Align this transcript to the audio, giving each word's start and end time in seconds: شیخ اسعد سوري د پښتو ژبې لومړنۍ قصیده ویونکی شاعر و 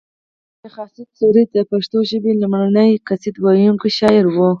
شیخ 0.59 0.75
اسعد 0.85 1.07
سوري 1.19 1.43
د 1.55 1.57
پښتو 1.71 1.97
ژبې 2.11 2.31
لومړنۍ 2.41 2.91
قصیده 3.07 3.39
ویونکی 3.41 3.89
شاعر 3.99 4.25
و 4.31 4.37